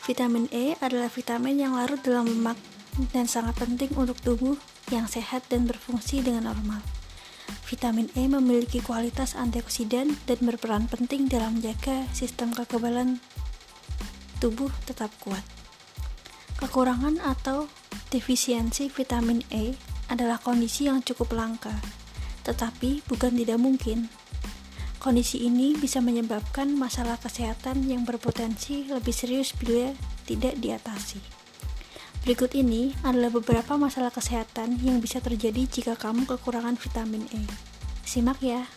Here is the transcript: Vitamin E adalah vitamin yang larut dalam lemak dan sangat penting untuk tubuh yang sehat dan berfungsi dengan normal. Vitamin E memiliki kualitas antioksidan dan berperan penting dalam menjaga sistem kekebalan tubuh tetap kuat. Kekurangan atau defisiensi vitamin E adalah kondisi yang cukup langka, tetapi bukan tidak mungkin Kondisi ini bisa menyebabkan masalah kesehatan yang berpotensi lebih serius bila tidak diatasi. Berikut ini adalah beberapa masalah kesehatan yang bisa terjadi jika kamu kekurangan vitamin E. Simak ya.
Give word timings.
Vitamin 0.00 0.48
E 0.48 0.80
adalah 0.80 1.12
vitamin 1.12 1.60
yang 1.60 1.76
larut 1.76 2.00
dalam 2.00 2.24
lemak 2.24 2.56
dan 3.12 3.28
sangat 3.28 3.60
penting 3.60 3.92
untuk 4.00 4.16
tubuh 4.24 4.56
yang 4.88 5.04
sehat 5.04 5.44
dan 5.52 5.68
berfungsi 5.68 6.24
dengan 6.24 6.48
normal. 6.48 6.80
Vitamin 7.68 8.08
E 8.16 8.24
memiliki 8.26 8.80
kualitas 8.80 9.36
antioksidan 9.36 10.16
dan 10.24 10.38
berperan 10.40 10.88
penting 10.88 11.28
dalam 11.28 11.60
menjaga 11.60 12.08
sistem 12.16 12.50
kekebalan 12.56 13.20
tubuh 14.40 14.72
tetap 14.88 15.12
kuat. 15.20 15.44
Kekurangan 16.56 17.20
atau 17.20 17.68
defisiensi 18.08 18.88
vitamin 18.88 19.44
E 19.52 19.76
adalah 20.08 20.40
kondisi 20.40 20.88
yang 20.88 21.04
cukup 21.04 21.36
langka, 21.36 21.76
tetapi 22.48 23.04
bukan 23.06 23.36
tidak 23.36 23.60
mungkin 23.60 24.10
Kondisi 25.00 25.48
ini 25.48 25.72
bisa 25.80 26.04
menyebabkan 26.04 26.76
masalah 26.76 27.16
kesehatan 27.16 27.88
yang 27.88 28.04
berpotensi 28.04 28.84
lebih 28.84 29.16
serius 29.16 29.56
bila 29.56 29.96
tidak 30.28 30.60
diatasi. 30.60 31.16
Berikut 32.20 32.52
ini 32.52 32.92
adalah 33.00 33.32
beberapa 33.32 33.80
masalah 33.80 34.12
kesehatan 34.12 34.76
yang 34.84 35.00
bisa 35.00 35.24
terjadi 35.24 35.64
jika 35.64 35.96
kamu 35.96 36.28
kekurangan 36.28 36.76
vitamin 36.76 37.24
E. 37.32 37.48
Simak 38.04 38.44
ya. 38.44 38.68